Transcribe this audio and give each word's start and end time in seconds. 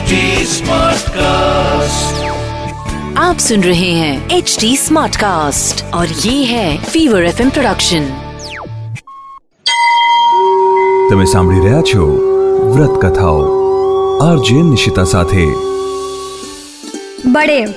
HD 0.00 0.18
Smartcast. 0.48 2.20
आप 3.18 3.38
सुन 3.38 3.62
रहे 3.62 3.88
हैं 3.92 4.36
एच 4.36 4.56
डी 4.60 4.70
स्मार्ट 4.76 5.16
कास्ट 5.16 5.82
और 5.94 6.12
ये 6.20 6.34
है 6.44 6.68
फीवर 6.84 7.24
एफ 7.24 7.40
प्रोडक्शन 7.48 8.06
તમે 11.10 11.26
સાંભળી 11.32 11.64
રહ્યા 11.64 11.82
છો 11.82 12.06
વ્રત 12.70 12.94
કથાઓ 13.02 13.42
આરજે 14.22 14.62
નિશિતા 14.70 15.06
સાથે 15.10 15.44
બળેવ 17.28 17.76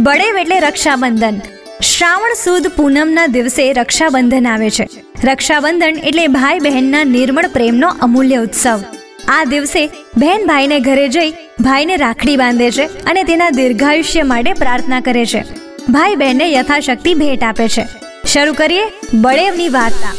બળેવ 0.00 0.40
એટલે 0.42 0.60
રક્ષાબંધન 0.60 1.42
શ્રાવણ 1.86 2.38
સુદ 2.42 2.70
પૂનમના 2.78 3.26
દિવસે 3.34 3.66
રક્ષાબંધન 3.74 4.48
આવે 4.52 4.70
છે 4.78 4.88
રક્ષાબંધન 5.26 6.00
એટલે 6.04 6.30
ભાઈ 6.30 6.64
બહેનના 6.68 7.04
નિર્મળ 7.10 7.52
પ્રેમનો 7.58 7.94
અમૂલ્ય 8.00 8.46
ઉત્સવ 8.46 8.88
આ 9.28 9.44
દિવસે 9.46 9.82
બહેન 10.16 10.46
ભાઈને 10.46 10.78
ઘરે 10.80 11.06
જઈ 11.08 11.30
ભાઈને 11.59 11.95
રાખડી 11.95 12.37
બાંધે 12.37 12.71
છે 12.71 12.85
અને 12.85 13.23
તેના 13.23 13.49
દીર્ઘાયુષ્ય 13.49 14.23
માટે 14.23 14.53
પ્રાર્થના 14.53 14.99
કરે 14.99 15.25
છે. 15.25 15.43
ભાઈ 15.89 16.15
બહેનને 16.15 16.53
યથાશક્તિ 16.53 17.13
ભેટ 17.13 17.43
આપે 17.43 17.67
છે. 17.67 17.87
શરૂ 18.27 18.53
કરીએ 18.53 18.83
બળેવની 19.13 19.69
વાર્તા. 19.69 20.13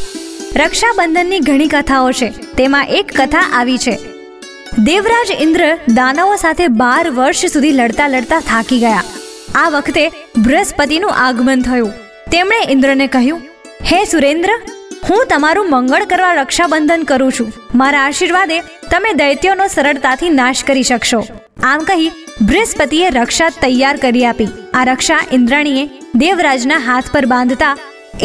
રક્ષાબંધનની 0.57 1.41
ઘણી 1.41 1.69
કથાઓ 1.69 2.13
છે. 2.13 2.29
તેમાં 2.29 2.87
એક 2.89 3.13
કથા 3.21 3.51
આવી 3.53 3.79
છે. 3.79 3.99
દેવરાજ 4.79 5.27
ઇન્દ્ર 5.41 5.79
દાનવો 5.89 6.37
સાથે 6.37 6.69
બાર 6.69 7.11
વર્ષ 7.11 7.47
સુધી 7.47 7.73
લડતા 7.73 8.09
લડતા 8.09 8.41
થાકી 8.41 8.81
ગયા. 8.81 9.03
આ 9.55 9.69
વખતે 9.69 10.09
બૃહસ્પતિનું 10.39 11.15
આગમન 11.15 11.63
થયું. 11.63 11.93
તેમણે 12.31 12.73
ઇન્દ્રને 12.73 13.07
કહ્યું, 13.07 13.43
હે 13.93 14.05
સુરેન્દ્ર, 14.05 14.51
હું 15.11 15.27
તમારું 15.31 15.71
મંગળ 15.71 16.05
કરવા 16.05 16.35
રક્ષાબંધન 16.35 17.03
કરું 17.03 17.33
છું. 17.33 17.53
મારા 17.75 18.01
આશીર્વાદે 18.01 18.61
તમે 18.91 19.11
દૈત્યોનો 19.21 19.67
સરળતાથી 19.75 20.37
નાશ 20.37 20.63
કરી 20.65 20.87
શકશો. 20.91 21.21
આમ 21.63 21.81
કહી 21.89 22.13
બૃહસ્પતિએ 22.43 23.09
રક્ષા 23.11 23.51
તૈયાર 23.63 23.97
કરી 23.97 24.25
આપી. 24.27 24.49
આ 24.75 24.85
રક્ષા 24.85 25.21
ઇન્દ્રાણીએ 25.33 25.85
દેવરાજના 26.15 26.81
હાથ 26.87 27.11
પર 27.13 27.27
બાંધતા 27.27 27.75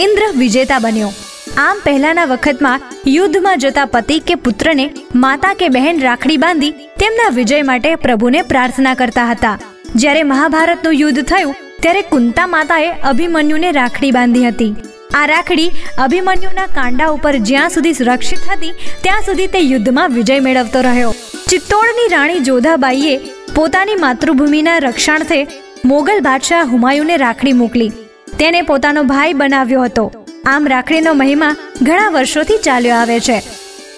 ઇન્દ્ર 0.06 0.24
વિજેતા 0.38 0.80
બન્યો. 0.80 1.12
આમ 1.58 1.82
પહેલાના 1.84 2.26
વખતમાં 2.26 2.86
યુદ્ધમાં 3.08 3.64
જતા 3.64 3.88
પતિ 3.96 4.20
કે 4.28 4.36
પુત્રને 4.36 4.86
માતા 5.16 5.54
કે 5.54 5.70
બહેન 5.70 6.02
રાખડી 6.02 6.38
બાંધી 6.38 6.72
તેમના 7.00 7.34
વિજય 7.40 7.64
માટે 7.64 7.92
પ્રભુને 8.06 8.40
પ્રાર્થના 8.44 8.96
કરતા 8.96 9.28
હતા. 9.32 9.58
જ્યારે 9.96 10.24
મહાભારતનું 10.24 10.94
યુદ્ધ 10.94 11.24
થયું, 11.24 11.58
ત્યારે 11.82 12.08
કુંતા 12.14 12.48
માતાએ 12.48 12.90
અભિમન્યુને 13.12 13.72
રાખડી 13.72 14.12
બાંધી 14.12 14.48
હતી. 14.48 14.74
આ 15.20 15.26
રાખડી 15.26 15.72
અભિમન્યુના 15.98 16.68
કાંડા 16.78 17.10
ઉપર 17.16 17.36
જ્યાં 17.50 17.70
સુધી 17.70 17.94
સુરક્ષિત 17.94 18.44
હતી, 18.52 18.74
ત્યાં 19.04 19.24
સુધી 19.24 19.48
તે 19.48 19.60
યુદ્ધમાં 19.60 20.14
વિજય 20.18 20.40
મેળવતો 20.40 20.82
રહ્યો. 20.82 21.14
ચિત્તોડની 21.50 22.08
રાણી 22.08 22.40
જોધાબાઈએ 22.40 23.16
પોતાની 23.56 23.96
માતૃભૂમિના 23.96 24.80
રક્ષાર્થે 24.80 25.40
મોગલ 25.86 26.22
બાદશાહ 26.22 26.64
હુમાયુને 26.74 27.18
રાખડી 27.18 27.54
મોકલી. 27.54 27.92
તેને 28.38 28.62
પોતાનો 28.62 29.04
ભાઈ 29.04 29.34
બનાવ્યો 29.34 29.84
હતો. 29.84 30.06
આમ 30.46 30.68
રાખડીનો 30.68 31.14
મહિમા 31.14 31.56
ઘણા 31.82 32.10
વર્ષોથી 32.10 32.58
ચાલ્યો 32.58 32.96
આવે 33.00 33.20
છે. 33.20 33.38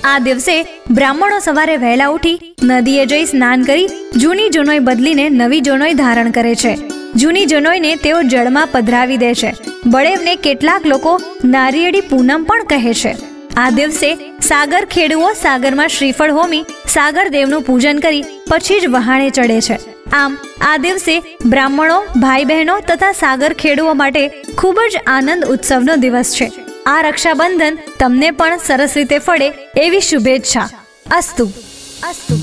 આ 0.03 0.20
દિવસે 0.20 0.55
બ્રાહ્મણો 0.92 1.39
સવારે 1.39 1.77
વહેલા 1.77 2.09
ઉઠી 2.09 2.55
નદીએ 2.64 3.05
જઈ 3.05 3.25
સ્નાન 3.25 3.64
કરી 3.64 3.88
જૂની 4.17 4.50
જોનોઈ 4.50 4.80
બદલીને 4.80 5.30
નવી 5.30 5.61
જોનોઈ 5.61 5.94
ધારણ 5.94 6.31
કરે 6.31 6.55
છે. 6.55 6.73
જૂની 7.16 7.45
જનોઈને 7.45 7.95
તેઓ 7.95 8.22
જળમાં 8.22 8.67
પધરાવી 8.72 9.17
દે 9.17 9.33
છે. 9.33 9.56
બળેવને 9.86 10.36
કેટલાક 10.36 10.86
લોકો 10.86 11.22
નારિયેળી 11.45 12.02
પૂનમ 12.02 12.44
પણ 12.44 12.64
કહે 12.64 12.94
છે. 12.94 13.16
આ 13.58 13.70
દિવસે 13.70 14.16
સાગર 14.42 14.86
ખેડુઓ 14.86 15.33
સાગરમાં 15.33 15.88
શ્રીફળ 15.88 16.31
હોમી 16.31 16.66
સાગર 16.88 17.28
દેવનું 17.28 17.61
પૂજન 17.61 18.00
કરી 18.00 18.23
પછી 18.50 18.80
જ 18.80 18.88
વહાણે 18.88 19.30
ચડે 19.30 19.61
છે. 19.61 19.80
આમ, 20.11 20.38
આ 20.61 20.78
દિવસે 20.78 21.22
બ્રાહ્મણો 21.45 22.03
ભાઈ 22.03 22.45
બહેનો 22.45 22.80
તથા 22.80 23.11
સાગર 23.11 23.53
ખેડુઓ 23.53 23.94
માટે 23.94 24.27
ખૂબ 24.58 24.80
જ 24.93 24.98
આનંદ 25.08 25.45
ઉત્સવનો 25.45 25.95
દિવસ 25.95 26.36
છે. 26.42 26.52
આ 26.86 27.02
રક્ષાબંધન 27.02 27.77
તમને 27.99 28.32
પણ 28.32 28.58
સરસ 28.58 28.93
રીતે 28.95 29.20
ફળે 29.20 29.54
એવી 29.77 29.99
શુભેચ્છા. 29.99 30.70
અસ્તુ. 31.11 31.45
અસ્તુ. 32.09 32.42